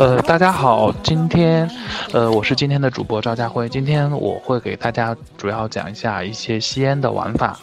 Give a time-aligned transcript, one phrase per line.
[0.00, 1.70] 呃，大家好，今天，
[2.14, 3.68] 呃，我是今天的主播赵家辉。
[3.68, 7.60] 今天我会给大家主要讲一下一些吸烟的玩法。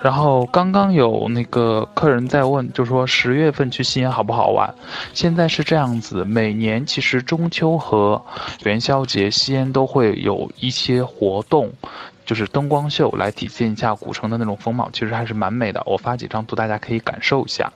[0.00, 4.72] 然后刚刚有那个客人在问，就说十月份去吸烟好不好玩？
[5.12, 8.24] 现在是这样子，每年其实中秋和
[8.62, 11.72] 元宵节吸烟都会有一些活动，
[12.24, 15.82] 就是灯光秀来体现一下古城的那种风貌，其实还是蛮美的。
[15.86, 17.72] 我发几张图，大家可以感受一下。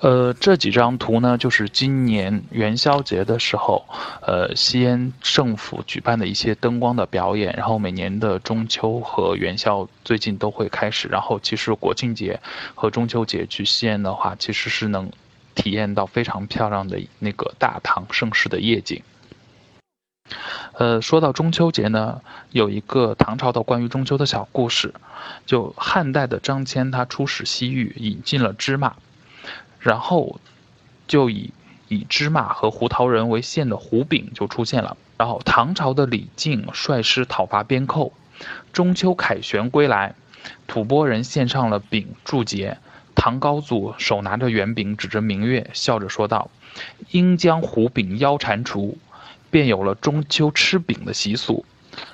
[0.00, 3.84] 呃，这几张图呢，就是今年元宵节的时候，
[4.22, 7.52] 呃，西安政府举办的一些灯光的表演。
[7.56, 11.08] 然后每年的中秋和元宵最近都会开始。
[11.08, 12.38] 然后其实国庆节
[12.76, 15.10] 和中秋节去西安的话，其实是能
[15.56, 19.02] 体验到非常漂亮的那个大唐盛世的夜景。
[20.74, 22.20] 呃，说到中秋节呢，
[22.52, 24.94] 有一个唐朝的关于中秋的小故事，
[25.44, 28.94] 就汉代的张骞他出使西域，引进了芝麻。
[29.78, 30.40] 然后，
[31.06, 31.52] 就以
[31.88, 34.96] 以芝麻和胡桃仁为馅的胡饼就出现了。
[35.16, 38.12] 然后唐朝的李靖率师讨伐边寇，
[38.72, 40.14] 中秋凯旋归来，
[40.66, 42.78] 吐蕃人献上了饼祝捷。
[43.14, 46.50] 唐高祖手拿着圆饼，指着明月，笑着说道
[47.10, 48.94] ：“应将胡饼腰蟾蜍。”
[49.50, 51.64] 便有了中秋吃饼的习俗。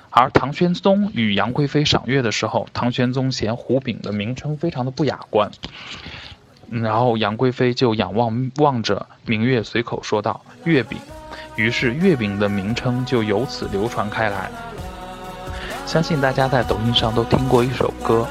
[0.09, 5.51] 而唐玄宗与杨贵妃赏月的时候，唐玄宗嫌胡饼的名称非常的不雅观。
[6.69, 10.97] 然后杨贵妃就仰望望着明月，随口说道：“月饼。”
[11.55, 14.49] 于是月饼的名称就由此流传开来。
[15.85, 18.27] 相信大家在抖音上都听过一首歌，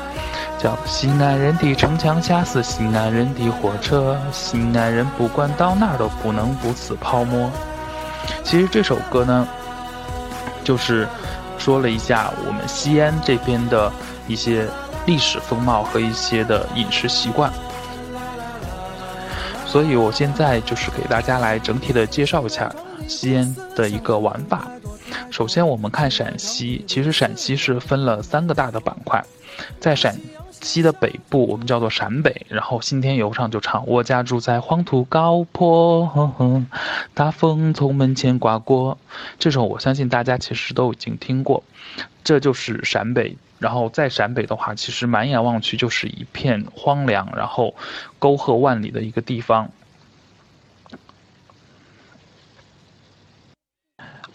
[0.59, 7.51] 叫《西安人的城墙下是西安人的火车》，西安人不管到哪都不能不吃泡馍。
[8.43, 9.49] 其实这首歌呢，
[10.63, 11.09] 就是
[11.57, 13.91] 说了一下我们西安这边的
[14.27, 14.67] 一些
[15.07, 17.51] 历史风貌和一些的饮食习惯。
[19.75, 22.73] 所以，我现在就是给大家来整体的介绍一下
[23.09, 24.71] 西安的一个玩法。
[25.33, 29.21] 首先，我们看陕西，其实陕西是分了三个大的板块，
[29.81, 30.17] 在陕
[30.61, 32.47] 西的北部，我们叫做陕北。
[32.49, 36.69] 然后，信天游上就唱：“我家住在黄土高坡，哼哼
[37.13, 38.97] 大风从门前刮过。”
[39.41, 41.65] 这首我相信大家其实都已经听过，
[42.23, 43.37] 这就是陕北。
[43.65, 47.75] 然后在陕北的话，其实满眼望去就是一片荒凉，然后
[48.19, 49.71] 沟壑万里的一个地方。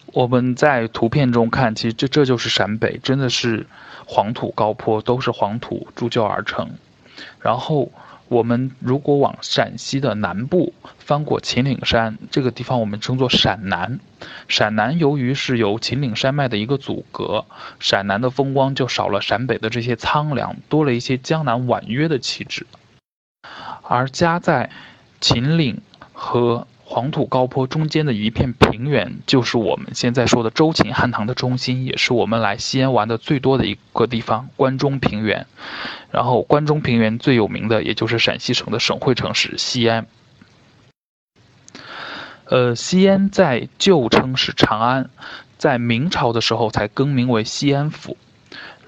[0.08, 3.68] 我们在图片中看，其实这这就是陕北，真的是
[4.08, 6.72] 黄土高坡，都是黄土铸就而成，
[7.40, 7.92] 然后。
[8.30, 14.00] 我们如果往陕西的南部翻过秦岭山，这个地方我们称作陕南。
[14.48, 17.46] 陕南由于是由秦岭山脉的一个阻隔，
[17.80, 22.68] 陕南的风光就少了陕北的这些苍凉，多了一些江南婉约的气质。
[23.82, 24.70] 而家在
[25.20, 25.82] 秦岭
[26.14, 35.46] 和黄土高坡中间的一片平原，就是我们现在说的周秦汉唐的中心，也是我们来西安玩的最多的一个地方——关中平原。
[36.10, 40.08] 然后，关中平原最有名的，也就是陕西省的省会城市西安。
[42.46, 45.12] 呃，西安在旧称是长安，
[45.60, 48.18] 在明朝的时候才更名为西安府。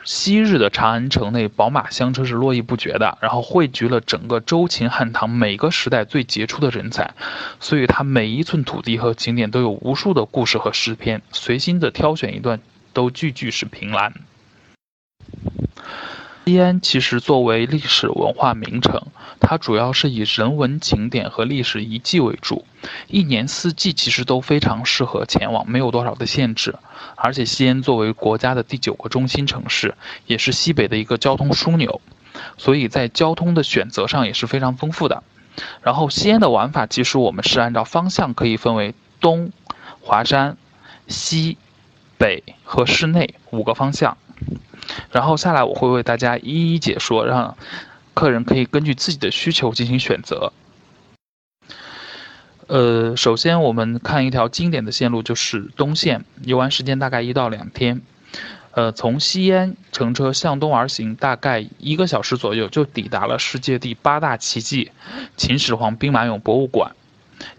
[0.03, 7.13] 昔日的长安城内，宝马香车是络绎不绝的，然后汇聚了整个周秦汉唐每个时代最杰出的人才，
[7.59, 12.59] 所以它每一寸土地和景点都有无数的故事和诗篇，随心的挑选一段，
[12.93, 14.13] 都句句是凭栏。
[16.51, 19.01] 西安其实作为历史文化名城，
[19.39, 22.65] 它主要是以人文景点和历史遗迹为主，
[23.07, 26.75] 一年四季其实都非常适合前往，没有多少的限制。
[27.15, 29.95] 而且西安作为国家的第九个中心城市，
[30.27, 32.01] 也是西北的一个交通枢纽，
[32.57, 35.23] 所以在交通的选择上也是非常丰富的。
[35.81, 39.53] 然后西安的玩法，其实我们是按照方向可以分为东、
[40.01, 40.57] 华山、
[41.07, 41.57] 西、
[42.17, 44.17] 北和市内五个方向。
[45.11, 47.57] 然后下来我会为大家一一解说，让
[48.13, 50.51] 客人可以根据自己的需求进行选择。
[52.67, 58.01] 呃，首先我们看一条经典的线路，就是东线，游玩时间大概一到两天。
[58.71, 64.91] 呃，从西安乘车向东而行，大概一个小时左右就抵达了世界第八大奇迹——
[65.35, 66.95] 秦始皇兵马俑博物馆。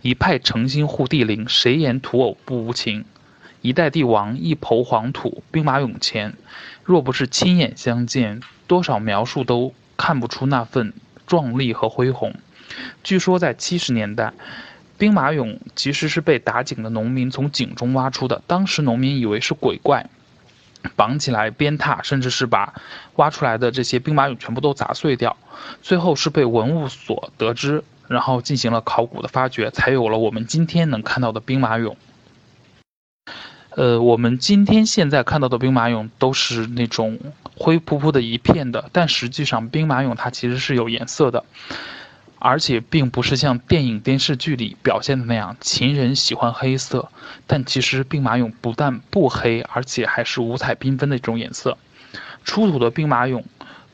[0.01, 3.05] 一派诚心护帝陵，谁言土偶不无情？
[3.61, 6.35] 一代帝王一抔黄土，兵马俑前，
[6.85, 10.93] 若不是亲眼相见，多少描述都看不出那份
[11.27, 12.35] 壮丽和恢宏。
[13.03, 14.33] 据说在七十年代，
[14.99, 20.09] 兵马俑其实是被打井的农民从井中挖出的，当时农民以为是鬼怪，
[20.97, 22.75] 绑起来鞭挞，甚至是把
[23.17, 25.37] 挖出来的这些兵马俑全部都砸碎掉。
[25.83, 27.85] 最后是被文物所得知。
[28.09, 31.95] 然后进行了考古的发掘，才有了我们今天能看到的兵马俑。
[33.75, 37.19] 呃，我们今天现在看到的兵马俑都是那种
[37.57, 41.43] 灰扑扑的一片的，但实际上兵马俑它其实是有颜色的，
[42.39, 47.09] 而且并不是像电影电视剧里表现的那样，秦人喜欢黑色。
[47.47, 51.79] 但其实兵马俑不但不黑，而且还是五彩缤纷的一种颜色。
[52.45, 53.43] 出土的兵马俑，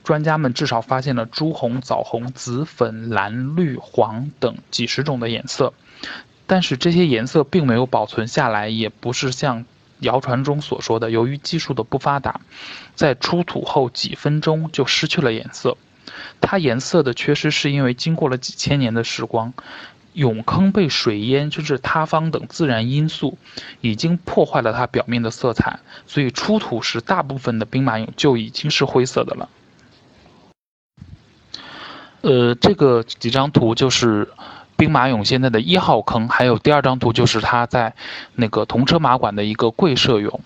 [0.03, 5.73] 专家们至少发现了朱红、枣红、紫粉、蓝、绿、黄等几十种的颜色。
[6.49, 9.67] 但是这些颜色并没有保存下来，也不是像
[10.01, 12.41] 谣传中所说的，由于技术的不发达，
[12.95, 15.77] 在出土后几分钟就失去了颜色。
[16.41, 19.53] 它颜色的缺失是因为经过了几千年的时光，
[20.15, 23.37] 俑坑被水淹甚至塌方等自然因素
[23.83, 29.51] 已经破坏了它表面的色彩，所以出土时大部分的兵马俑就已经是灰色的了。
[32.23, 34.29] 呃，这个几张图就是。
[34.79, 37.93] 兵马俑现在的一号坑，还有第二张图就是它在
[38.37, 40.39] 那个铜车马馆的一个跪射俑。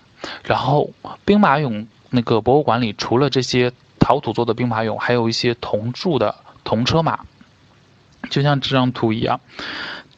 [0.43, 0.89] 然后
[1.23, 6.33] 兵马俑那个博物馆里，除了这些陶土做的兵马俑，还有一些铜铸的
[6.63, 7.19] 铜车马，
[8.31, 9.39] 就像这张图一样。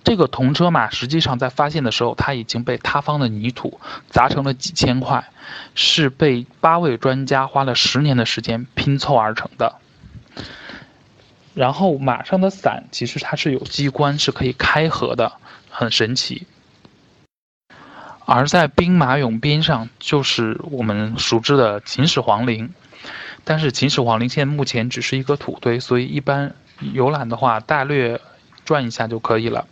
[0.05, 5.27] 这个铜车马实际上在发现的时候，它已经被塌方的泥土砸成了几千块，
[5.73, 9.75] 是被八位专家花了十年的时间拼凑而成的。
[11.55, 15.31] 然后马上的伞其实它是有机关，是可以开合的，
[15.69, 16.45] 很神奇。
[18.25, 22.71] 而在兵马俑边上就是我们熟知的秦始皇陵，
[23.43, 26.53] 但是秦始皇陵现在目前只是一个土堆，所以一般
[26.93, 28.19] 游览的话大略
[28.65, 29.65] 转一下就可以了。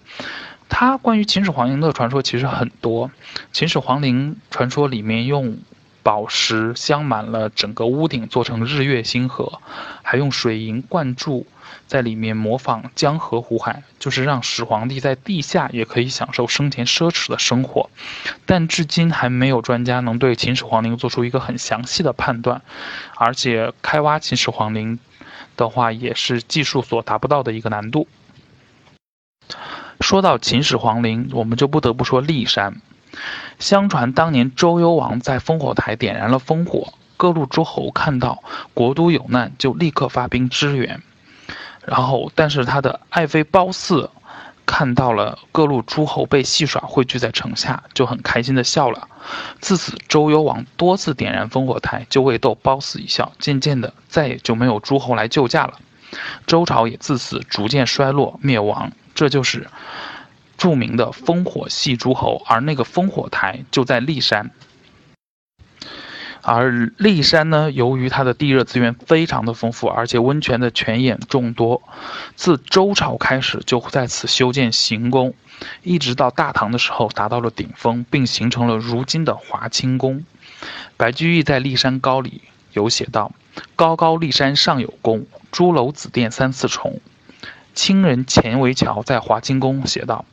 [0.69, 3.11] 它关于秦始皇陵的传说其实很多，
[3.51, 5.57] 秦始皇陵传说里面用。
[6.05, 9.61] 宝石镶满了整个屋顶，做成日月星河，
[10.01, 11.47] 还用水银灌注
[11.93, 17.87] 在里面，模仿江河湖海，就是让始皇帝在地下也可以享受生前奢侈的生活。
[18.47, 22.63] 但至今还没有专家能对秦始皇陵做出一个很详细的判断，
[23.15, 24.97] 而且开挖秦始皇陵
[25.55, 28.07] 的话，也是技术所达不到的一个难度。
[30.01, 32.81] 说到秦始皇陵，我们就不得不说骊山。
[33.59, 38.43] 相传当年周幽王在烽火台点燃了烽火，各路诸侯看到
[38.73, 41.03] 国都有难，就立刻发兵支援。
[41.85, 44.09] 然后，但是他的爱妃褒姒
[44.65, 49.07] 看到了各路诸侯被戏耍汇聚在城下，就很开心的笑了。
[49.59, 53.31] 自此，周幽王多次点燃烽火台，就为逗褒姒一笑。
[53.39, 55.73] 渐渐的，再也就没有诸侯来救驾了。
[56.47, 58.91] 周朝也自此逐渐衰落灭亡。
[59.13, 59.67] 这就是。
[60.55, 64.49] 著名的烽火戏诸侯，而那个烽火台就在骊山。
[66.43, 71.81] 而骊山呢，由于它的地热资源非常的丰富，而且温泉的泉眼众多，
[72.35, 75.33] 自周朝开始就在此修建行宫，
[75.83, 80.25] 一直到大唐的时候达到了顶峰，并形成了如今的华清宫。
[80.97, 82.41] 白居易在《骊山高》里
[82.73, 83.31] 有写道
[83.75, 86.99] ：“高高骊山上有宫，朱楼紫殿三四重。”
[87.73, 90.25] 清人钱维樵在华清宫写道。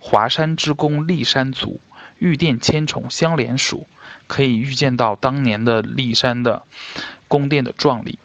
[0.00, 1.80] 华山之宫，骊山族，
[2.22, 3.88] 玉殿千重相连属，
[4.28, 6.62] 可以预见到当年的骊山的
[7.26, 8.20] 宫殿的壮丽。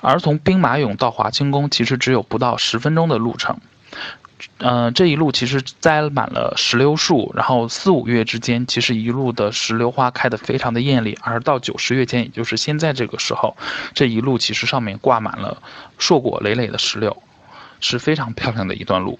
[0.00, 3.60] 而从兵马俑到华清宫，其实只有不到十分钟的路程。
[4.58, 11.16] 嗯，这一路其实栽满了石榴树，然后四五月之间，其实一路的石榴花开得非常的艳丽。
[11.22, 13.56] 而到九十月间，也就是现在这个时候，
[13.94, 15.62] 这一路其实上面挂满了
[15.96, 17.22] 硕果累累的石榴，
[17.80, 19.18] 是非常漂亮的一段路。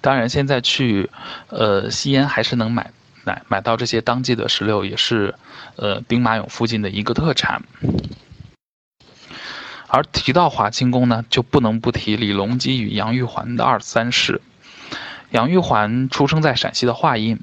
[0.00, 1.10] 当然，现在去，
[1.48, 2.92] 呃，西安还是能买
[3.24, 5.34] 买买到这些当季的石榴，也是，
[5.76, 7.62] 呃，兵马俑附近的一个特产。
[9.88, 14.40] 而提到华清宫呢，就不能不提李隆基与杨玉环的二三事。
[15.30, 17.40] 杨玉环出生在陕西的华阴。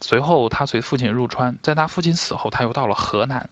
[0.00, 3.48] 随后，他随父亲入川，在他父亲死后，他又到了河南，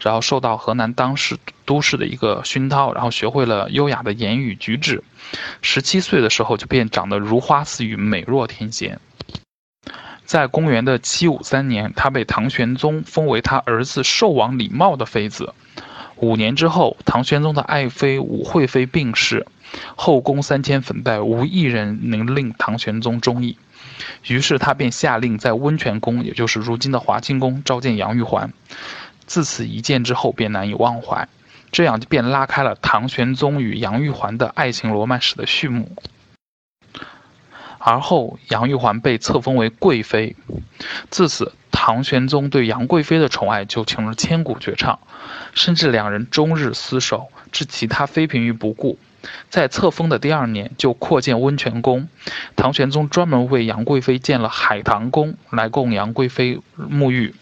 [0.00, 5.04] 然后受到河南当时都市的一个熏陶，然后学会了优雅的言语举止。
[5.60, 8.98] 十七岁的时候，就便长得如花似玉，美若天仙。
[10.24, 15.52] 在公元的七五三年，他被唐玄宗封为他儿子寿王李瑁的妃子。
[16.16, 19.46] 五年之后，唐玄宗的爱妃武惠妃病逝，
[19.94, 23.58] 后宫三千粉黛，无一人能令唐玄宗中意。
[24.26, 28.52] 于是他便下令在温泉宫，也就是如今的华清宫召见杨玉环。
[29.26, 31.28] 自此一见之后便难以忘怀，
[31.70, 35.90] 这样便拉开了唐玄宗与杨玉环的爱情罗曼史的序幕。
[37.78, 40.36] 而后杨玉环被册封为贵妃，
[41.10, 45.00] 自此唐玄宗对杨贵妃的宠爱就成了千古绝唱，
[45.52, 48.98] 甚至两人终日厮守，置其他妃嫔于不顾。
[49.50, 52.08] 在册封的第二年就扩建温泉宫，
[52.56, 57.34] 唐玄宗专门为杨贵妃建了海棠宫来供杨贵妃沐浴。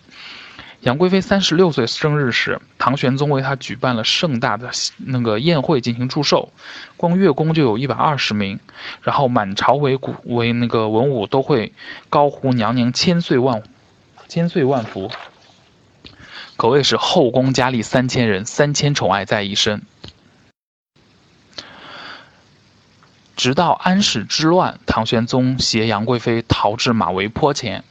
[0.80, 6.50] 杨贵妃三十六岁生日时，唐玄宗为她举办了盛大的那个宴会进行祝寿，
[6.96, 8.58] 光乐工就有一百二十名，
[9.02, 11.74] 然后满朝为古为那个文武都会
[12.08, 13.62] 高呼娘娘千岁万
[14.26, 15.10] 千岁万福，
[16.56, 19.82] 可谓是后宫佳丽三千人，三千宠爱在一身。
[23.40, 27.82] 直到安史之乱，唐玄宗携杨贵妃逃至马嵬坡前。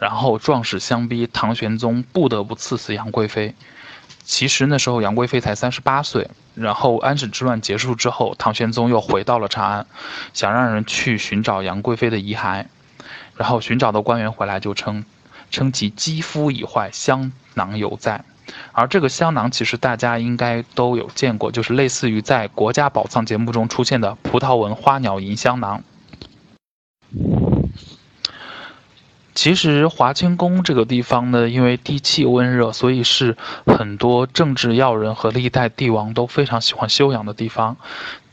[0.00, 3.54] 然后壮士相逼，唐玄宗不得不赐死杨贵妃。
[4.24, 6.28] 其实那时候杨贵妃才三十八岁。
[6.56, 9.86] 然后安史之乱结束之后，唐玄宗又回到了长安，
[10.34, 12.66] 想让人去寻找杨贵妃的遗骸。
[13.36, 15.04] 然后寻找的官员回来就称，
[15.52, 18.24] 称其肌肤已坏，香囊犹在。
[18.72, 25.82] 而这个香囊其实大家应该都有见过，就是类似于在国家宝藏节目中出现的葡萄纹花鸟银香囊。
[29.34, 33.36] 其实华清宫这个地方呢，因为地气温热，所以是
[33.66, 37.76] 很多政治要人和历代帝王都非常喜欢休养的地方。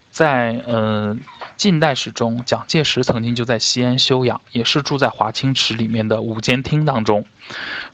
[0.09, 1.15] 在呃
[1.57, 7.25] 近代史中，蒋介石曾经就在西安休养，也是住在华清池里面的五间厅当中。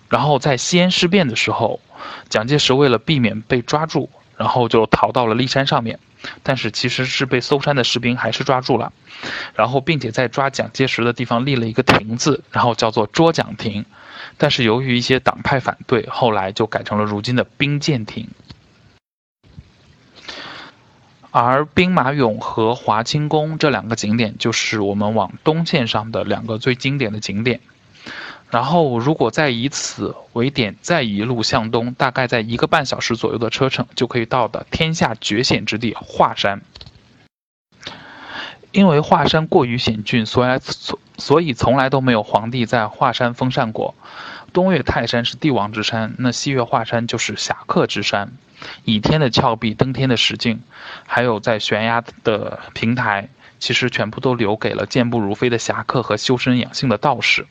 [0.09, 1.79] 然后在西安事变的时候，
[2.27, 5.99] 蒋介石为了避免被抓住，然后就逃到了骊山上面。
[6.43, 8.93] 但是其实是被搜山的士兵还是抓住了，
[9.55, 13.85] 然后并且在抓蒋介石的地方立了一个亭子，然后叫做捉蒋亭。
[14.37, 18.27] 但是由于一些党派反对，后来就改成了如今的兵舰亭。
[21.31, 27.61] 而兵马俑和华清宫这两个景点，就是我们往东线上的两个最经典的景点。
[28.49, 36.61] 然后，如果再以此为点，再一路向东，大概在一个半小时左右的车程，就可以到的天下绝险之地华山。
[38.73, 40.59] 因为华山过于险峻，所以
[41.17, 43.95] 所以从来都没有皇帝在华山封禅过。
[44.53, 48.31] 东岳泰山是帝王之山，那西岳华山就是侠客之山。
[48.85, 50.61] 倚天的峭壁、登天的石径，
[51.07, 53.29] 还有在悬崖的平台，
[53.59, 57.47] 其实全部都留给了健步如飞的侠客和修身养性的道士。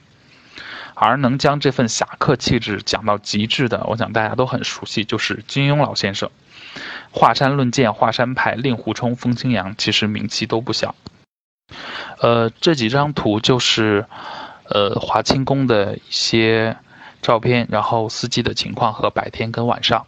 [0.95, 6.30] 而能将这份侠客气质讲到极致的，我想大家都很熟悉，就是金庸老先生。
[7.11, 10.95] 华山论剑、华山派、令狐冲、风清扬，其实名气都不小。
[12.21, 14.04] 呃，这几张图就是，
[14.69, 16.76] 呃，华清宫的一些
[17.22, 20.06] 照片，然后四季的情况和白天跟晚上。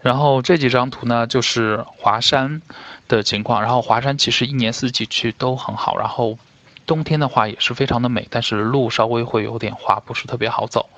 [0.00, 2.62] 然后这几张图呢，就是华山
[3.08, 3.62] 的情况。
[3.62, 6.38] 然后华山其实一年四季去都很好，然后。
[6.86, 10.88] 冬天的话也是非常的美，但是路稍微会有点滑，不是特别好走。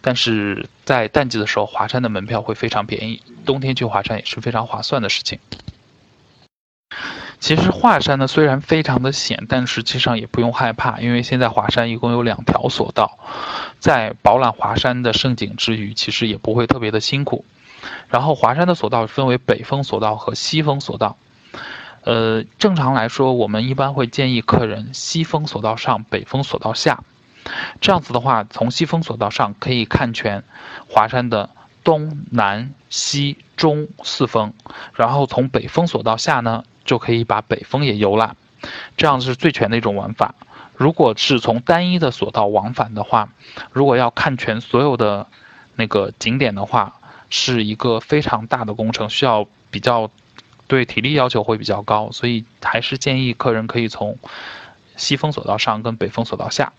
[0.00, 5.38] 但是在淡季的时候，华山的门票会非常便宜，冬天去华山也是非常划算的事情。
[7.38, 13.18] 其实华山呢虽然非常的险，但实际上也不用害怕，因为现在华山一共有两条索道，
[13.78, 17.44] 在饱览华山的盛景之余，其实也不会特别的辛苦。
[18.08, 21.16] 然后华山的索道分为北峰索道和西峰索道。
[22.02, 27.02] 呃，正常来说，我们一般会建议客人西峰索道上，北峰索道下。
[27.80, 30.42] 这样子的话，从西峰索道上可以看全
[30.88, 31.50] 华山的
[31.84, 34.52] 东南西中四峰，
[34.94, 38.34] 然后从北峰索道下呢，就可以把北峰也游览。
[38.96, 40.34] 这样是最全的一种玩法。
[40.76, 43.28] 如果是从单一的索道往返的话，
[43.72, 45.26] 如果要看全所有的
[45.74, 46.94] 那个景点的话，
[47.28, 50.10] 是一个非常大的工程，需要比较。
[50.68, 54.18] 对体力要求会比较高，所以还是建议客人可以从
[54.96, 56.72] 西峰索道上跟北峰索道下。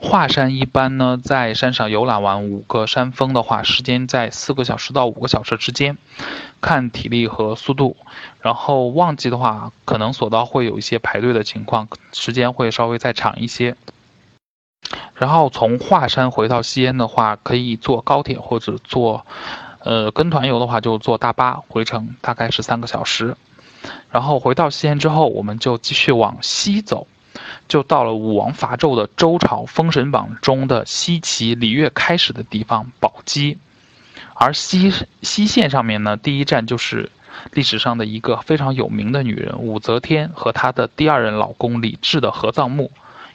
[0.00, 5.98] 华山一般呢，在山上游览完五个山峰的话，时间在四个小时到五个小时之间，
[6.60, 7.96] 看体力和速度。
[8.40, 13.76] 然后旺季的话，可能索道会有一些排队的情况，时间会稍微再长一些。
[15.14, 19.26] 然后从华山回到西安的话，可以坐高铁或者坐。
[19.80, 23.36] 呃，跟团游的话就坐大巴回程，大概是三个小时。
[24.10, 27.06] 然后回到西安之后，我们就继续往西走，
[27.68, 33.58] 就到了武王伐纣的周朝封神榜中的西岐礼乐开始的地方宝鸡。
[34.34, 37.10] 而西西线上面呢，第一站就是
[37.52, 42.90] 历史上的一个非常有名的女人武则天和她的第二任老公李治的合葬墓，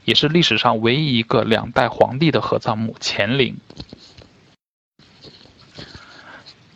[0.05, 3.57] 也是历史上唯一一个两代皇帝的合葬墓乾陵。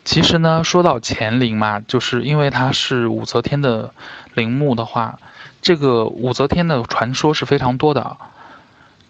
[0.04, 3.92] 其实呢，说到乾陵嘛，就是因为它是武则天的
[4.32, 5.18] 陵墓的话，
[5.68, 8.16] 这个武则天的传说是非常多的。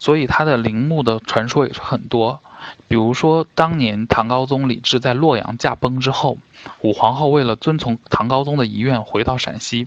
[0.00, 2.40] 所以她的陵墓的传说也是很多。
[2.88, 6.36] 比如说，当年唐高宗李治在洛阳驾崩之后，
[6.80, 9.86] 武皇后为了遵从唐高宗的遗愿回到陕西，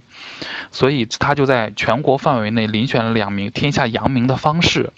[0.72, 4.94] 所以她就在全国范围内遴选了两名天下扬名的方士，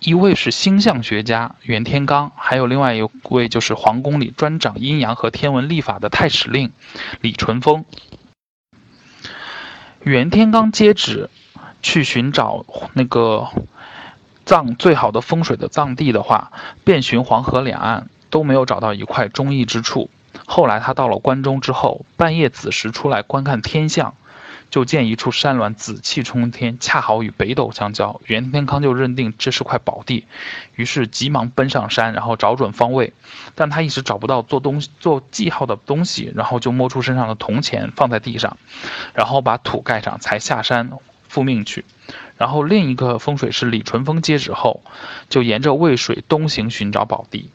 [0.00, 6.72] 一位是星象学家袁天罡，还有另外一位就是皇宫里专掌阴阳和天文历法的太史令
[7.20, 7.84] 李淳风。
[10.04, 11.30] 袁天罡接旨
[11.82, 13.48] 去寻找那个
[14.44, 16.52] 藏最好的风水的藏地的话，
[16.84, 20.10] 遍寻黄河两岸都没有找到一块中意之处。
[20.44, 24.14] 后来他到了关中之后，半夜子时出来观看天象。
[24.74, 28.20] 就见一处山峦紫气冲天，恰好与北斗相交。
[28.26, 30.26] 袁天罡就认定这是块宝地，
[30.74, 33.12] 于是急忙奔上山，然后找准方位。
[33.54, 38.56] 但他一直找不到做东做记号的东西，然后就摸出身上的铜钱放在地上，
[39.14, 40.90] 然后把土盖上，才下山
[41.28, 41.84] 复命去。
[42.36, 44.82] 然后另一个风水师李淳风接旨后，
[45.28, 47.48] 就沿着渭水东行寻找宝地。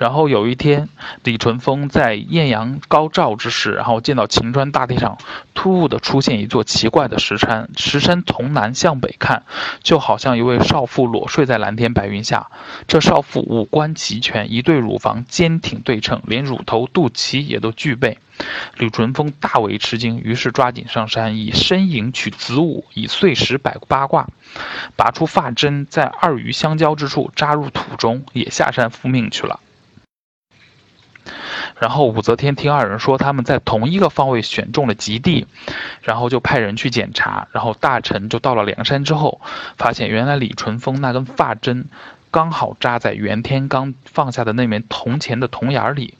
[0.00, 0.88] 然后有一天，
[1.24, 5.18] 李淳风在艳阳高照之时，然后见到晴川大地上
[5.52, 9.42] 突兀的出现一座奇怪的石山，石山从南向北看，
[9.82, 12.50] 就好像一位少妇裸睡在蓝天白云下。
[12.88, 18.16] 这少妇五官齐全，一对乳房坚挺对称，连乳头、肚脐也都具备。
[18.78, 24.26] 李淳风大为吃惊，于是抓紧上山，以身影取子午，以碎石摆八卦，
[24.96, 29.60] 拔出发针，在二鱼相交之处扎入土中，也下山复命去了。
[31.78, 35.46] 然后武则天听二人说他们在同一个方位选中了吉地，
[36.02, 37.48] 然后就派人去检查。
[37.52, 39.40] 然后大臣就到了梁山之后，
[39.78, 41.86] 发现原来李淳风那根发针
[42.30, 46.14] 刚好扎在袁天罡放下的那枚铜钱的铜眼里。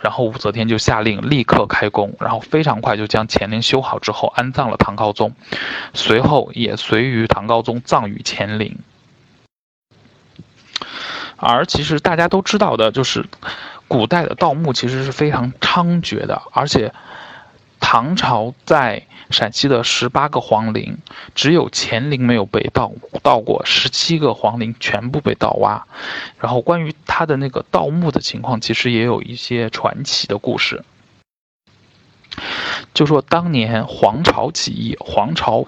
[0.00, 5.34] 然后武则天就下令立刻开工，然后非常快就将乾陵修好之后安葬了唐高宗，
[5.94, 8.78] 随后也随于唐高宗葬于乾陵。
[11.36, 13.24] 而其实大家都知道的就是。
[13.90, 16.94] 古代的盗墓其实是非常猖獗的，而且
[17.80, 20.96] 唐朝在陕西的十八个皇陵，
[21.34, 25.84] 只有乾陵没有被盗盗过，十七个皇陵全部被盗挖。
[26.38, 30.84] 然后关于他的那个盗墓的情况，其实也有一些传奇的故事。
[32.94, 35.66] 就说当年黄巢起义，黄巢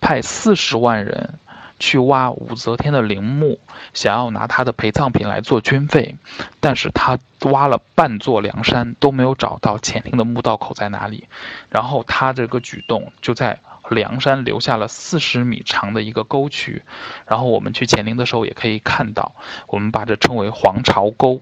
[0.00, 1.34] 派四十万人。
[1.78, 3.58] 去挖武则天的陵墓，
[3.94, 6.16] 想要拿她的陪葬品来做军费，
[6.60, 11.28] 但是他挖了半座梁山都没有找到乾陵的墓道口在哪里，
[11.68, 13.58] 然后他这个举动就在
[13.90, 16.82] 梁山留下了四十米长的一个沟渠，
[17.26, 19.32] 然后我们去乾陵的时候也可以看到，
[19.66, 21.40] 我们把这称为黄巢沟，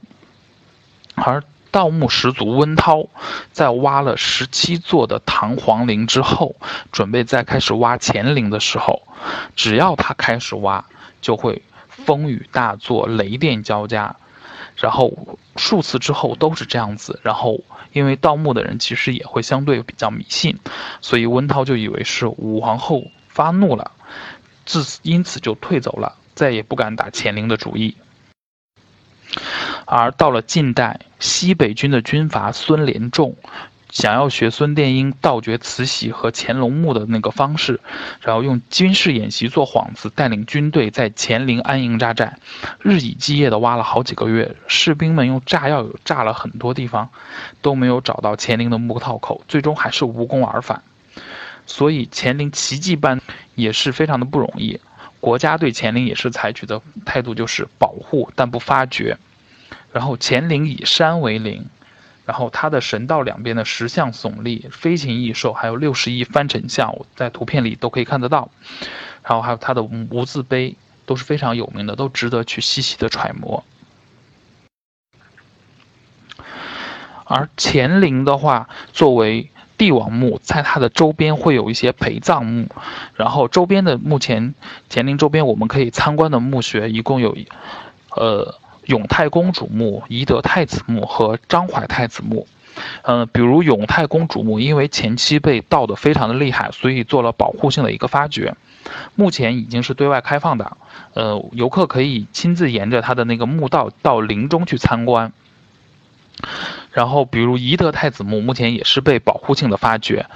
[1.14, 1.42] 而。
[1.74, 3.08] 盗墓始祖温韬
[3.50, 6.54] 在挖了十七座的唐皇陵之后，
[6.92, 9.02] 准备再开始挖乾陵的时候，
[9.56, 10.84] 只要他开始挖，
[11.20, 14.14] 就会风雨大作、雷电交加，
[14.76, 17.18] 然后数次之后都是这样子。
[17.24, 17.58] 然后
[17.92, 20.56] 因为盗墓的人其实也会相对比较迷信，
[21.00, 23.90] 所以温韬就以为是武皇后发怒了，
[24.64, 27.96] 自此因此就退走了，再也不敢打乾陵的主意。
[29.86, 33.36] 而到了近代，西北军的军阀孙连仲，
[33.90, 37.78] 想要学孙殿英盗掘慈禧和乾隆墓的那个方式，
[38.20, 42.36] 然后用军事演习做幌子，带领军队在乾陵安营扎寨，
[42.80, 44.56] 日以继夜的挖了好几个月。
[44.66, 47.10] 士兵们用炸药炸了很多地方，
[47.62, 50.82] 都没有找到乾陵的墓道口，最终还是无功而返。
[51.66, 53.20] 所以乾陵奇迹般
[53.54, 54.80] 也是非常的不容易。
[55.20, 59.16] 国家对乾陵也是采取的态度就是保护但不发掘。
[59.94, 61.66] 然后乾陵以山为陵，
[62.26, 68.50] 然后它的神道两边的石像耸立，飞禽异兽，还有六十亿翻成像，在图片里都可以看得到。
[69.22, 70.76] 然后还有它的无字碑
[71.06, 73.62] 都是非常有名的，都值得去细细的揣摩。
[77.26, 82.66] 而乾陵的话，作为帝王墓，在它的周边会有一些陪葬墓，
[83.14, 84.56] 然后周边的目前
[84.90, 87.36] 乾陵周边我们可以参观的墓穴一共有，
[88.16, 88.58] 呃。
[88.86, 92.46] 永泰公主墓、懿德太子墓和张怀太子墓，
[93.02, 98.54] 嗯，比如永泰公主墓，因为前期被盗的非常的厉害，所以做了保护性的一个发掘，
[99.14, 100.76] 目前已经是对外开放的，
[101.14, 105.32] 呃，游客可以亲自沿着它的那个墓道到陵中去参观。
[106.90, 110.26] 然后，比如懿德太子墓，目前也是被保护性的发掘。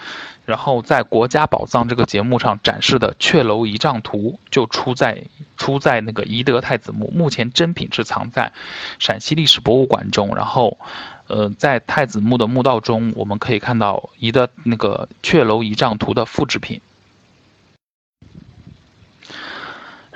[0.45, 5.23] 然后，在国家宝藏这个节目上展示的阙楼仪仗图，就出在
[5.59, 7.13] 出在那个懿德太子墓。
[7.15, 8.51] 目前真品是藏在
[8.99, 10.35] 陕西历史博物馆中。
[10.35, 10.79] 然后，
[11.27, 16.81] 呃，在太子墓的墓道中，我们可以看到仪德那个阙楼仪仗图的复制品。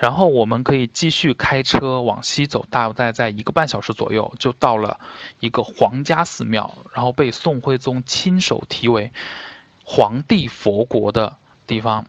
[0.02, 4.98] 然后我们可以继续开车往西走，大概在一个半小时左右，就到了
[5.38, 9.12] 一个皇家寺庙，然后被宋徽宗亲手题为
[9.86, 11.36] “皇帝佛国”的
[11.68, 12.04] 地方。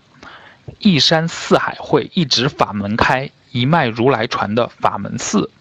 [0.80, 5.52] 一山四海会，一直法门开，一脉如来传的法门寺。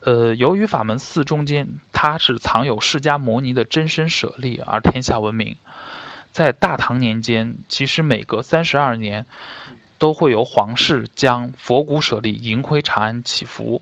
[0.00, 5.56] 呃，由于法门寺中间它是藏有释迦牟尼的真身舍利而天下闻名。
[6.32, 9.26] 在大唐年间，其实每隔三十二年。
[10.02, 13.80] 都会由皇室将佛骨舍利迎回长安祈福，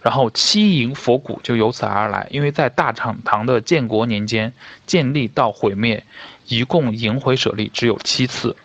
[0.00, 2.26] 然后七迎佛骨就由此而来。
[2.30, 4.54] 因为在大唐唐的建国年间，
[4.86, 6.02] 建立到毁灭，
[6.46, 8.56] 一共迎回舍利只有七次。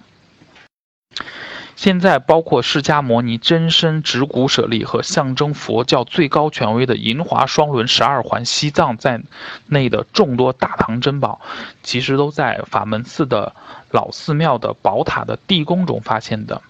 [1.75, 9.21] 现在包括释迦牟尼真身指骨舍利和象征佛教最高权威的银华双轮十二环西藏在
[9.67, 11.41] 内的众多大唐珍宝，
[11.83, 13.53] 其实都在法门寺的
[13.91, 16.61] 老寺庙的宝塔的地宫中发现的。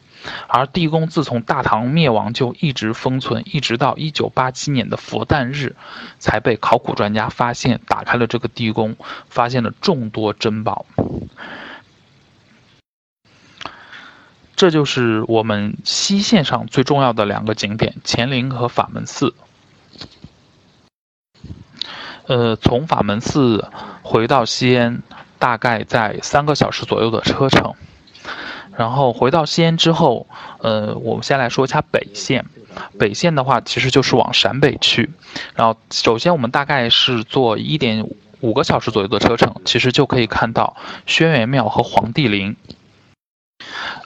[0.48, 5.76] 而地宫自从大唐灭亡就一直封存，一直到一九八七年的佛诞日，
[6.20, 8.96] 才被考古专家发现，打开了这个地宫，
[9.30, 10.86] 发现了众多珍宝。
[14.56, 19.36] 这就是我们西线上最重要的两个景点——乾陵和法门寺。
[22.28, 23.70] 呃，从法门寺
[24.02, 25.04] 回到西安，
[25.38, 27.76] 大概在三个小时左右的车程。
[28.78, 30.28] 然后回到西安之后，
[30.60, 32.46] 呃，我们先来说一下北线。
[33.00, 35.10] 北线的话，其实就是往陕北去。
[35.56, 38.06] 然后，首先我们大概是坐一点
[38.42, 42.56] 五个小时左右的车程，其实就可以看到轩辕庙和黄帝陵。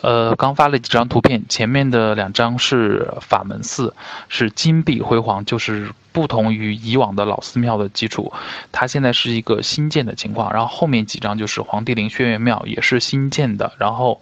[0.01, 3.93] 呃，刚发了几张图片，前面的两张是法门寺，
[4.29, 8.31] 是金碧辉煌，就是不同于以往的老寺庙的基础，
[8.71, 10.53] 它现在是一个新建的情况。
[10.53, 13.73] 然后后面几张就是黄帝陵轩辕庙，也是新建的。
[13.77, 14.21] 然后，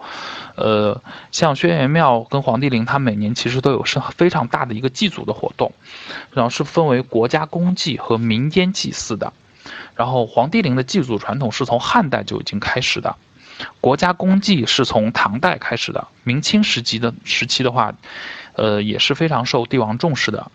[0.55, 0.99] 呃，
[1.31, 5.71] 像轩辕庙跟黄帝陵，它每年其实都有是非常大的一个祭祖的活动，
[6.31, 9.31] 然后是分为国家公祭和民间祭祀的。
[9.95, 13.15] 然后黄帝陵的祭祖传统是从汉代就已经开始的。
[13.81, 17.93] 国家公祭是从唐代开始的，明清时期的时期的话，
[18.53, 20.51] 呃也是非常受帝王重视的。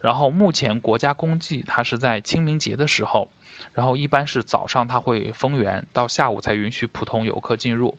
[0.00, 3.32] 然后目前国家公祭它是在清明节的时候，
[3.72, 7.98] 然后一般是早上它会封园，到下午才允许普通游客进入。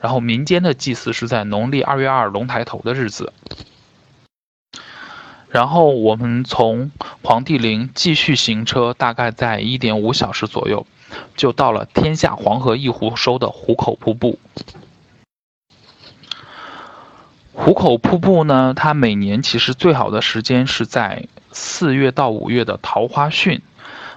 [0.00, 3.34] 然后民间的祭祀是在农历二月二龙抬头的日子。
[5.50, 6.90] 然后我们从
[7.22, 10.86] 黄帝陵继续行车，大概在一点五小时左右。
[11.36, 14.38] 就到了天下黄河一湖收的壶口瀑布。
[17.52, 23.60] 壶口瀑布呢，它每年其实最好的时间是在四月到五月的桃花汛，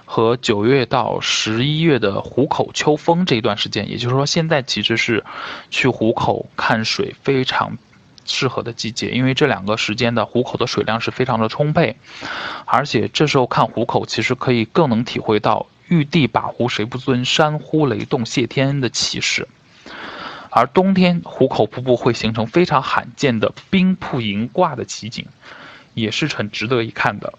[0.04, 3.88] 和九月到十一月的壶口秋风这一段时间。
[3.88, 5.24] 也就是说，现在其实是
[5.70, 7.78] 去壶口看水非常
[8.24, 11.96] 适合的季节，因为这两个时间的壶口的水量是非常的充沛，
[12.66, 15.66] 而且这时候看壶口，其实可以更能体会到。
[15.88, 19.48] 玉帝把壶谁不尊，山呼雷动谢天恩的气势。
[20.50, 25.26] 而冬天壶口瀑布会形成非常罕见的冰瀑银挂的奇景，
[25.94, 27.34] 也是很值得一看的。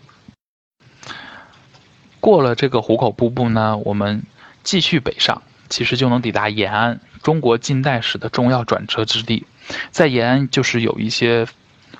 [2.19, 4.23] 过了这个壶口瀑布呢，我们
[4.63, 9.45] 继续北上，其实就能抵达延安，中国近代史的重要转折之地。
[9.89, 11.47] 在延安就是有一些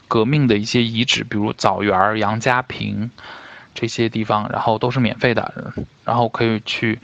[0.08, 3.10] 革命的一些遗址，比如枣园、杨家坪。
[3.80, 7.00] 这些地方，然后都是免费的，然后可以去，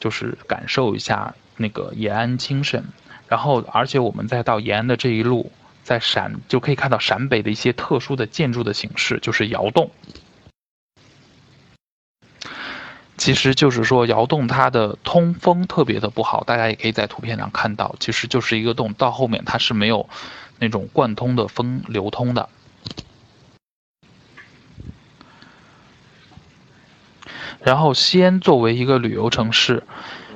[0.00, 2.84] 就是感受一下那个延安精神。
[3.28, 5.52] 然后，而且我们再到延安的这一路，
[5.84, 9.92] 在陕就可以看到陕北的一些特殊的建筑的形式，就是窑洞。
[13.16, 20.08] 其实就是说，窑洞它的通风特别的不好，大家也可以在图片上看到，其实就是一个洞，到后面它是没有
[20.58, 22.48] 那种贯通的风流通的。
[27.64, 29.84] 然后，西安作为一个旅游城市，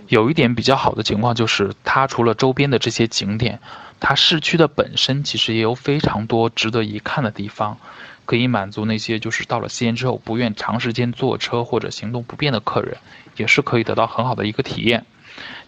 [0.06, 3.60] 有一点比较好的情况就是，它除了周边的这些景点，
[3.98, 7.78] 它市区的本身其实也有非常多值得一看的地方，
[8.26, 12.96] 可以满足那些就是到了西安之后不愿长时间坐车或者行动不便的客人，
[13.36, 15.04] 也是可以得到很好的一个体验。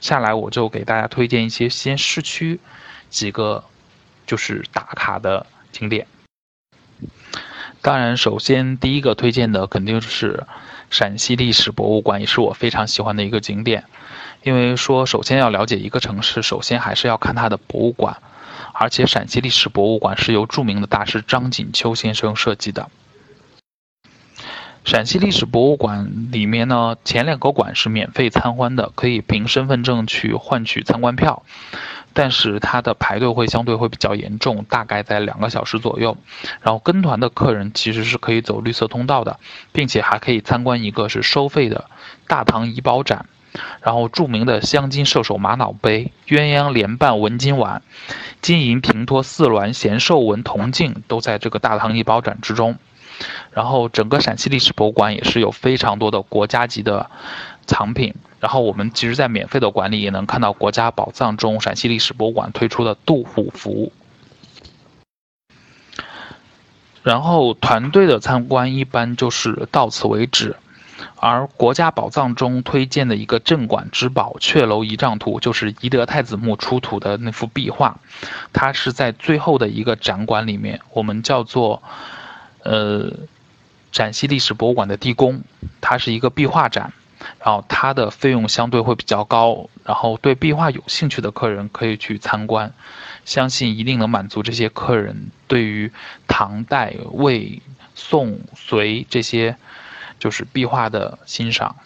[0.00, 2.60] 下来我就给大家推荐一些西安市区
[3.10, 3.64] 几个
[4.28, 6.06] 就是打卡的景点。
[7.82, 10.44] 当然，首先第一个推荐的肯定是。
[10.90, 13.84] 陕西历史博物馆也是我非常喜欢的一个景点，
[14.42, 18.16] 因为说首先要了解一个城市，首先还是要看它的博物馆，
[18.72, 22.88] 而且陕西历史博物馆是由著名的大师张锦秋先生设计的。
[24.84, 31.42] 陕西历史博物馆里面呢，前两个馆是免费参观的，可以凭身份证去换取参观票，
[32.18, 36.16] 但是它的排队会相对会比较严重，大概在两个小时左右。
[36.60, 39.38] 然后跟团的客人其实是可以走绿色通道的，
[39.70, 41.84] 并且还可以参观一个是收费的
[42.26, 43.26] 大唐怡宝展。
[43.80, 47.82] 然后著名的香金射手玛瑙杯、鸳鸯莲瓣文金碗、
[48.42, 52.76] 金银平托四鸾贤寿纹铜镜都在这个大唐怡宝展之中。
[53.52, 57.10] 然后整个陕西历史博物馆也是有非常多的国家级的
[57.66, 58.14] 藏品。
[58.40, 63.92] 然后我们其实，在免费的馆里也能看到国家宝藏中陕西历史博物馆推出的杜虎符。
[67.02, 70.56] 然后团队的参观一般就是到此为止。
[71.20, 77.98] 而国家宝藏中推荐的一个镇馆之宝——阙楼仪仗图，就是懿德太子墓出土的那幅壁画。
[78.52, 81.82] 它是在最后的一个展馆里面，我们叫做
[82.68, 83.10] 呃
[83.90, 85.42] 陕西历史博物馆的地宫。
[85.80, 86.92] 它是一个壁画展，
[87.40, 89.68] 然后它的费用相对会比较高。
[89.84, 92.72] 然后对壁画有兴趣的客人可以去参观，
[93.24, 95.90] 相信一定能满足这些客人对于
[96.26, 97.62] 唐代、魏、
[97.94, 99.56] 宋、隋这些。
[100.20, 101.76] 就是壁画的欣赏。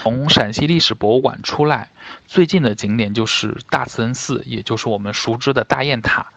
[0.00, 1.90] 从陕西历史博物馆出来，
[2.28, 6.32] 最近的景点就是大慈恩寺，也就是我们熟知的大雁塔。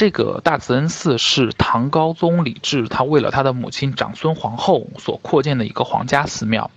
[0.00, 6.70] 这个大慈恩寺是唐高宗李治他为了他的母亲长孙皇后所扩建的一个皇家寺庙。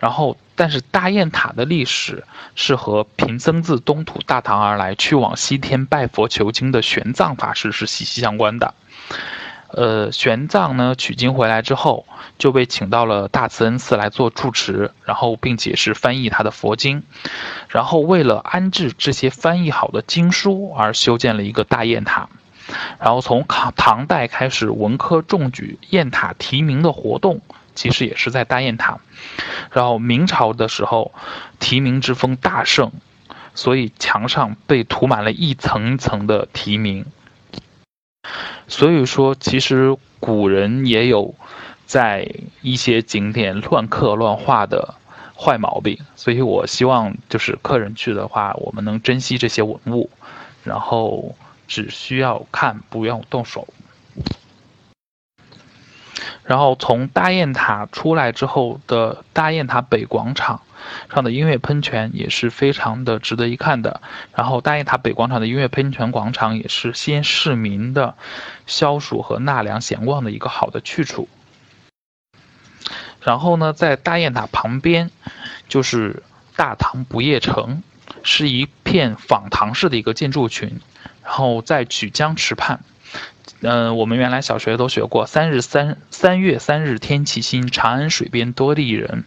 [0.00, 2.24] 然后，但是大雁塔的历史
[2.56, 8.74] 是和贫僧自东土大唐而来，去往西天拜佛求经的玄奘法师是息息相关的。
[9.68, 12.06] 呃，玄奘呢取经回来之后，
[12.38, 17.04] 就被请到了大慈恩寺来做住持，然后并且是翻译他的佛经，
[17.68, 22.28] 然后为了安置这些翻译好的经书而修建了一个大雁塔，
[22.98, 27.40] 然后从唐唐代开始，文科中举雁塔题名的活动，
[27.74, 28.98] 其实也是在大雁塔，
[29.72, 31.12] 然后明朝的时候，
[31.58, 32.90] 题名之风大盛，
[33.54, 37.04] 所以墙上被涂满了一层层的题名。
[38.66, 41.34] 所以说，其实古人也有
[41.86, 42.28] 在
[42.60, 44.94] 一些景点乱刻乱画的
[45.34, 50.10] 坏毛病，所以我希望就是客人去的话，我们能珍惜这些文物，
[50.64, 51.34] 然后
[51.68, 53.68] 只需要看，不用动手。
[56.42, 60.62] 然后从大雁塔出来之后的大雁塔北广场。
[61.12, 64.00] 上的音乐喷泉也是非常的值得一看的。
[64.34, 68.14] 然后大雁塔北广场的音乐喷泉广场也是西安市民的
[68.66, 71.28] 消暑和纳凉闲逛的一个好的去处。
[73.20, 75.10] 然后呢，在大雁塔旁边
[75.68, 76.22] 就是
[76.56, 77.82] 大唐不夜城，
[78.22, 80.80] 是一片仿唐式的一个建筑群。
[81.24, 82.80] 然后在曲江池畔，
[83.60, 89.24] 嗯，我们原来小学都学过“三日三三月三日天气新，长安水边多丽人”。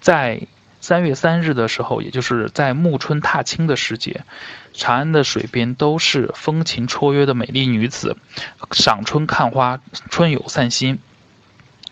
[0.00, 0.46] 在
[0.80, 4.24] 三月三日的时候，也就是在暮春踏青的时节，
[4.72, 8.16] 长安的水边都是风情绰约的美丽女子，
[8.72, 9.78] 赏春看花，
[10.10, 10.98] 春有散心。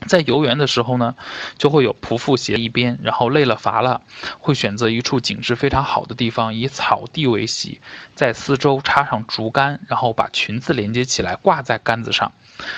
[0.06, 1.14] 在游园的时候呢，
[1.58, 4.02] 就会有仆妇斜一边，然后累了乏了，
[4.38, 7.80] 会选择一处景致非常好的地方，以草地为席，
[8.14, 12.32] 在四周插上竹竿，然后把裙子连接起来挂在杆子上，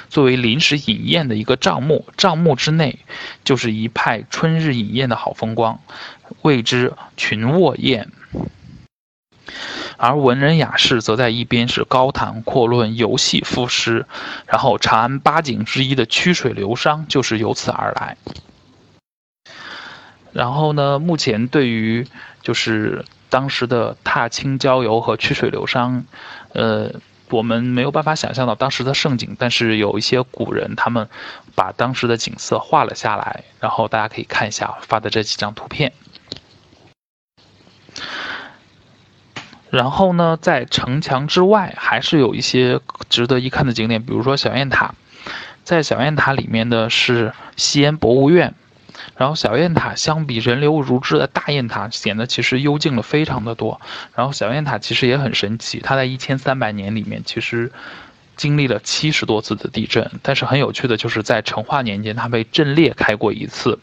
[0.09, 2.07] 作为临时饮宴的一个帐幕。
[2.17, 2.99] 帐幕之内
[3.45, 5.81] 就是一派春日饮宴的好风光，
[6.43, 8.11] 谓之群卧宴。
[10.03, 14.05] 而文人雅士则在一边是高谈阔论、游戏赋诗，
[14.47, 18.17] 然后长安八景之一的曲水流觞就是由此而来。
[20.33, 22.05] 然后呢，目前对于
[22.43, 26.03] 就是当时的踏青郊游和曲水流觞，
[26.53, 26.91] 呃，
[27.31, 31.09] 我们没有办法想象到当时的盛景，但是有一些古人他们
[31.55, 35.93] 把当时的景色画了下来，然后大家可以看一下发的这几张图片。
[39.73, 44.95] 然后呢，在城墙之外，还是有一些值得一看的景点，比如说小雁塔。
[45.65, 48.53] 在小雁塔里面的是西安博物院，
[49.17, 53.81] 然后小雁塔相比人流如织的大雁塔，显得其实幽静了非常的多。
[54.15, 57.73] 然后小雁塔其实也很神奇，它在一千三百年里面其实
[58.37, 63.79] 经历了七十多次的地震，但是很有趣的就是在成化年间它被震裂开过一次，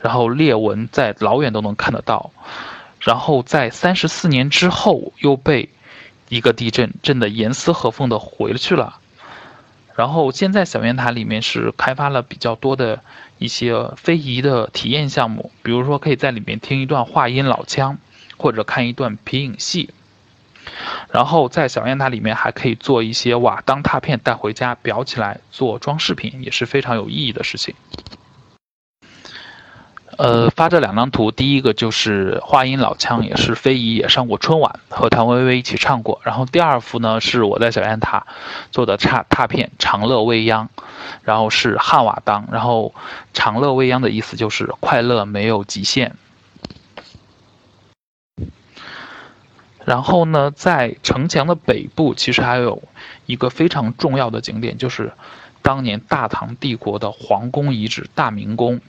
[0.00, 2.30] 然后裂纹在老远都能看得到。
[3.00, 5.68] 然后在三十四年之后，又被
[6.28, 8.98] 一个地震震得严丝合缝的回去了。
[9.94, 13.02] 然后现在小雁塔里面是开发了比较多的
[13.38, 17.98] 一些非遗的体验项目，比如说可以在里面听一段话音老腔，
[18.36, 19.90] 或者看一段皮影戏。
[21.10, 27.74] 然后在小雁塔里面还可以做一些瓦当拓片带回家裱起来做装饰品，也是非常有意义的事情。
[30.18, 36.20] 呃，发这两张图，第一个就是话音老腔，也是非遗也上过春晚，和谭维维一起唱过。
[36.24, 38.26] 然后第二幅呢，是我在小雁塔
[38.72, 40.68] 做的拓拓片，长乐未央，
[41.22, 42.92] 然后是汉瓦当，然后
[43.32, 46.16] 长乐未央的意思就是快乐没有极限。
[49.84, 52.82] 然后呢，在城墙的北部，其实还有
[53.26, 55.12] 一个非常重要的景点，就是
[55.62, 58.80] 当年大唐帝国的皇宫遗址大明宫。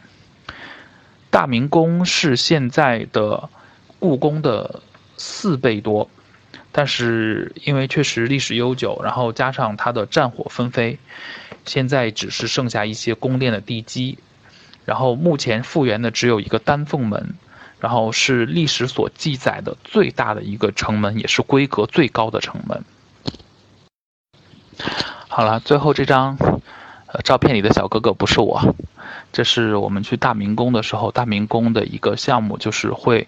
[1.31, 3.49] 大明宫是现在的
[3.99, 4.81] 故宫的
[5.17, 6.09] 四倍多，
[6.71, 10.97] 但是因为确实历史悠久，然后加上它的战火纷飞，
[11.65, 14.17] 现在只是剩下一些宫殿的地基，
[14.85, 17.35] 然后目前复原的只有一个丹凤门，
[17.79, 22.83] 然后是历史所记载的最大的一个城门，也是规格最高的城门。
[25.27, 26.37] 好了，最后这张
[27.11, 28.75] 呃照片里的小哥哥不是我。
[29.31, 33.27] 这是我们去大明宫的时候，大明宫的一个项目，就是会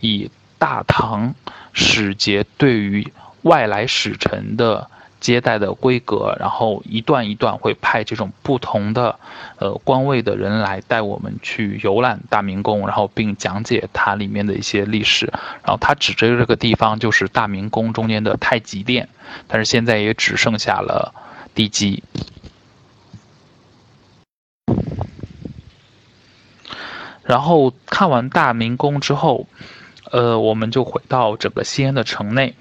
[0.00, 1.34] 以大唐
[1.72, 4.88] 使节对于外来使臣的
[5.20, 9.18] 接待的规格，然后一段一段会派这种不同的
[9.58, 15.26] 呃官位的人来带我们去游览大明宫，然后并讲解它里面的一些历史。
[15.62, 19.08] 然后他指着这个地方就是大明宫中间的太极殿，
[19.46, 21.12] 但是现在也只剩下了
[21.54, 22.02] 地基。
[27.24, 29.46] 然后看完大明宫之后，
[30.10, 32.54] 呃，我们就回到整个西安的城内。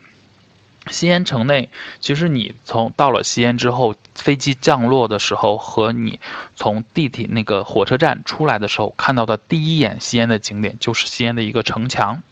[0.87, 1.69] 西安城内，
[1.99, 6.19] 其实你从到了西安之后，飞机降落的时候和你
[6.55, 12.23] 从地铁那个火车站出来的时候看到的第一眼西安的景点，就是西安的一个城墙。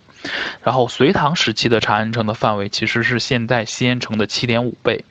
[0.63, 5.05] 然后隋唐时期的长安城的范围其实是现在西安城的七点五倍。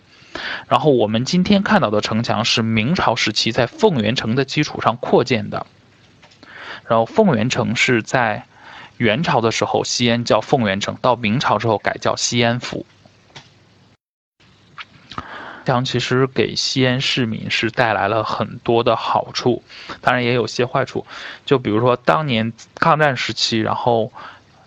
[0.69, 5.65] 然后我们今天看到的城墙是明朝时期在凤元城的基础上扩建的。
[6.89, 8.45] 然后凤元城是在
[8.97, 12.87] 元朝的时候，西安叫凤元城，到明朝之后改叫西安府。
[15.67, 19.63] 墙其实给西安市民是带来了很多的好处，
[20.01, 21.05] 当然也有些坏处。
[21.45, 24.11] 就比如说当年抗战时期，然后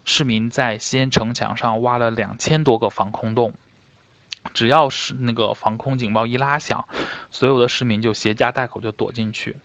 [0.05, 3.55] 市民在西安城墙上挖了两千多个防空洞，
[4.53, 6.87] 只要是那个防空警报一拉响，
[7.31, 9.57] 所有的市民就携家带口就躲进去，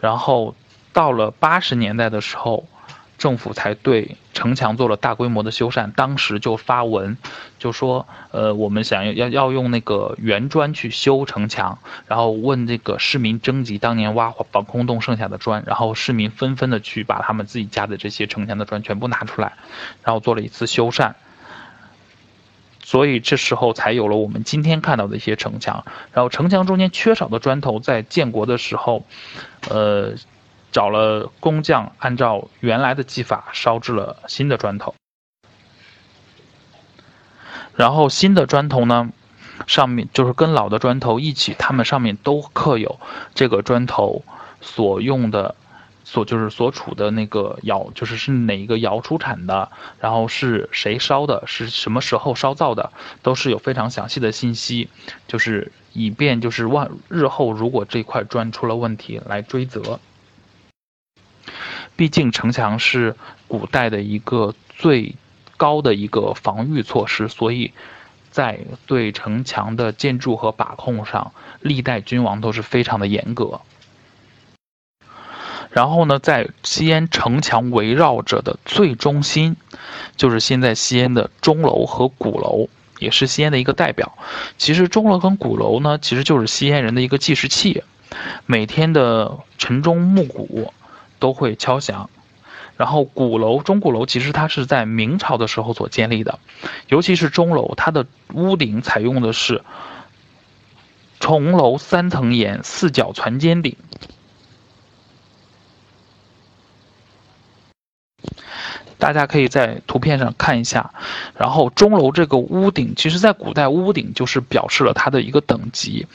[0.00, 0.56] 然后。
[0.92, 2.66] 到了八十年代的时候，
[3.18, 5.92] 政府才对城墙做了大规模的修缮。
[5.92, 7.18] 当时就发文，
[7.58, 19.52] 就说：“呃，我们想要要用那个原砖去修城墙，然后问这个市民征集当年挖防空洞剩下的砖，然后市民纷纷的去把他们自己家的这些城墙的砖全部拿出来，
[20.02, 21.12] 然后做了一次修缮。
[22.82, 25.84] 所以这时候才有了我们今天看到的一些城墙。
[26.14, 29.04] 然后城墙中间缺少的砖头，在建国的时候，
[29.68, 30.14] 呃。”
[30.72, 34.94] 找了工匠，按照原来的技法烧制了新的砖头。
[37.76, 39.10] 然后新的砖头呢，
[39.66, 43.00] 上面就是跟老的砖头一起，它们上面都刻有
[43.34, 44.22] 这个砖头
[44.60, 45.54] 所用的，
[46.04, 54.90] 所就是所处的那个窑，就是是哪一个窑出产的，然后是谁烧的，是什么时候烧造的，都是有非常详细的信息，
[55.26, 59.98] 就是以便就是万日后如果这块砖出了问题来追责。
[62.00, 63.14] 毕竟城墙是
[63.46, 65.14] 古代的一个最
[65.58, 67.74] 高的一个防御措施，所以
[68.30, 73.60] 在对城墙的建筑和把控上，历代君王都是非常的严格。
[75.68, 79.56] 然后呢，在西安城墙围绕着的最中心，
[80.16, 84.16] 就是现在西安的钟楼和鼓楼，也是西安的一个代表。
[84.56, 87.84] 其实钟楼跟鼓楼呢，其实就是西安人的一个计时器，
[88.46, 90.72] 每天的晨钟暮鼓。
[91.20, 92.10] 都会敲响，
[92.76, 96.40] 然后鼓楼钟鼓楼其实它是在明朝的时候所建立的，
[96.88, 99.62] 尤其是钟楼，它的屋顶采用的是
[101.20, 103.76] 重楼三层檐四角攒尖顶。
[109.00, 110.92] 大家可以在图片上看一下，
[111.36, 116.06] 然后钟楼这个屋顶，其实在古代屋顶就是表示了它的一个等级，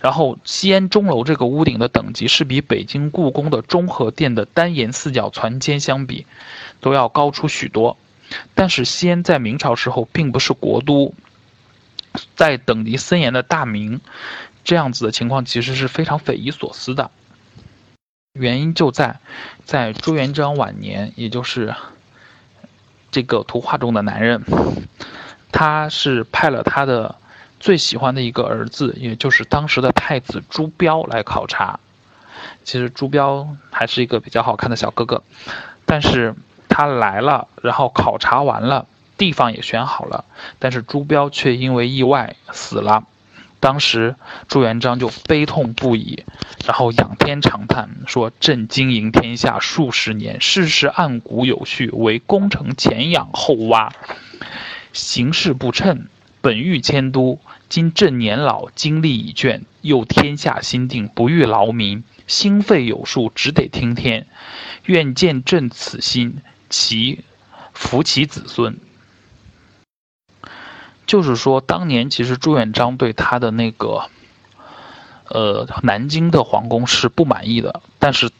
[0.00, 6.26] 然后西安钟楼这个屋顶的等级是比北京故宫的中和殿的单檐四角攒尖相比，
[6.80, 7.96] 都要高出许多。
[8.54, 11.14] 但是西安在明朝时候并不是国都，
[12.34, 14.00] 在等级森严的大明，
[14.64, 17.10] 这样子的情况其实是非常匪夷所思的。
[18.32, 19.20] 原因就在，
[19.64, 21.74] 在朱元璋晚年，也就是。
[23.12, 24.42] 这个图画中的男人，
[25.52, 27.14] 他是派了他的
[27.60, 31.78] 最喜欢的一个儿子，也就是当时的太子朱标来考察。
[32.64, 35.22] 其实朱标还是一个比较好看的小哥哥，
[35.84, 36.34] 但是
[36.68, 38.86] 他来了，然后考察完了，
[39.18, 40.24] 地方也选好了，
[40.58, 43.04] 但是朱标却因为意外死了。
[43.62, 44.16] 当时
[44.48, 46.24] 朱元璋就悲痛不已，
[46.66, 53.92] 然后仰天长叹说：“朕经营天下数十年，世事暗古有序，为功臣前仰后挖，
[54.92, 56.08] 行事不称。
[56.40, 57.38] 本欲迁都，
[57.68, 64.26] 今朕年老，精力已倦，又天下心定，不欲劳民，心肺有数，只得听天。
[64.86, 66.38] 愿见朕此心，
[66.68, 67.20] 其
[67.72, 68.76] 福其子孙。”
[71.12, 74.08] 就是说，当年其实朱元璋对他的那个，
[75.28, 78.30] 呃，南京的皇宫是不满意的，但是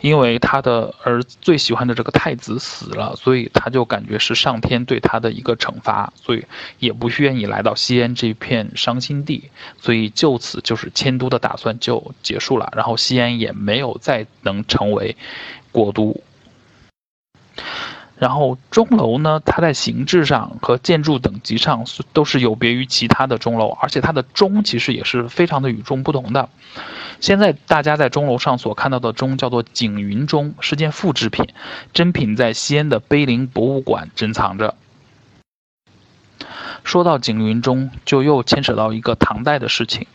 [0.00, 6.44] 因为他的儿最喜欢的这个太子死了，所以他就感觉是上天对他的一个惩罚，所以
[6.78, 15.16] 也不愿意来到西安这片伤心地，所以就此就是迁都的打算就结束了，然后西安也没有再能成为
[15.72, 16.22] 国都。
[18.18, 26.48] 然后钟楼呢，它在形制上和建筑等级上都是有别于其他的钟楼，而且它的钟其实也是非常的与众不同的。
[27.20, 31.46] 现在大家在钟楼上所看到的钟叫做景云钟，是件复制品，
[31.92, 34.74] 真品在西安的碑林博物馆珍藏着。
[36.82, 40.06] 说到景云钟，就又牵扯到一个唐代的事情，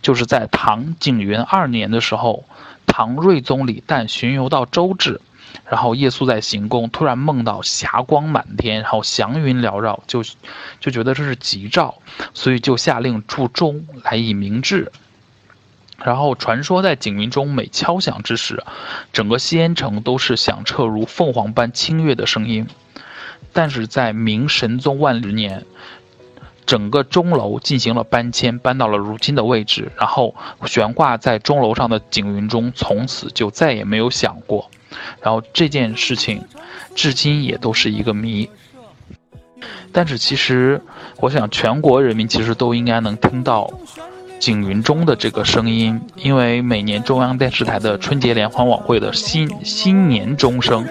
[0.00, 2.44] 就是在唐景元二年的时候，
[2.86, 5.20] 唐睿宗李旦巡游到周至。
[5.68, 10.22] 然后夜宿在行宫，突然梦到霞光满天，然后祥云缭绕，就
[10.80, 11.96] 就觉得这是吉兆，
[12.34, 14.90] 所以就下令铸钟来以明志。
[16.02, 18.64] 然后传说在景云钟每敲响之时，
[19.12, 22.66] 整个西安城都是响彻如凤凰般清越的声音。
[23.52, 25.66] 但是在明神宗万历年，
[26.64, 30.34] 整个钟楼进行了搬迁，搬到了如今的位置，然后
[30.64, 34.70] 悬挂在钟楼上的景云钟从此就再也没有响过。
[35.20, 36.42] 然后这件事情，
[36.94, 38.48] 至今也都是一个谜。
[39.92, 40.80] 但是其实，
[41.18, 43.70] 我想全国人民其实都应该能听到
[44.38, 50.86] 景云钟的这个声音，因为每年中央电视台的春节联欢晚会的新新年钟声，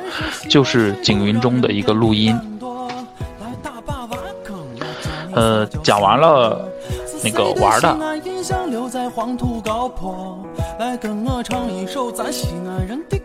[0.50, 2.38] 就是景云钟的一个录音。
[5.34, 6.68] 呃，讲完了
[7.24, 7.98] 那个玩的。
[8.44, 8.70] 西安
[12.88, 13.19] 人的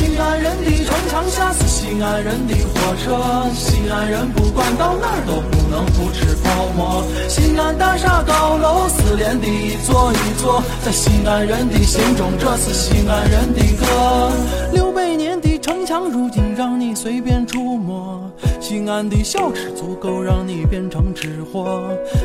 [0.00, 3.20] 西安人的城墙下是西安人的火车，
[3.54, 7.04] 西安人不管到哪儿都不能不吃泡馍。
[7.28, 14.32] 西安大厦高楼四连的一座一座，在西安人的心中这是西安人的歌。
[14.72, 18.30] 六百年的城墙如今让你随便触摸，
[18.60, 21.82] 西安的小吃足够让你变成吃货。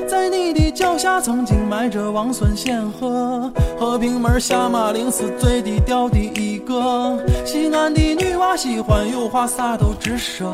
[0.07, 7.17] 在你的脚下曾经埋着王孙显赫，和平门下马陵是最低调的一个。
[7.45, 10.53] 西安的女娃喜欢有话啥都直说，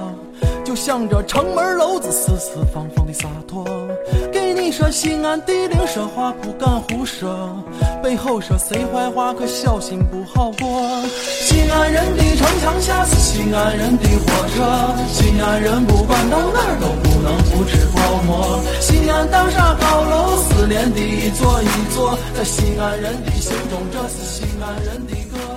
[0.63, 3.65] 就像这城门楼子四四方方的洒脱。
[4.71, 7.61] 说西安地灵，说话不敢胡说，
[8.01, 10.81] 背后说谁坏话可小心不好过。
[11.41, 18.61] 西安人的城墙下是西安人的火车，西安人不管到哪儿都不能不吃泡馍。
[18.79, 25.50] 西安大厦高楼四连的一座一座，在西安人的心中这是西安人的歌。